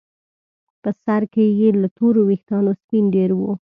[0.81, 3.51] په سر کې یې له تورو ویښتانو سپین ډیر وو.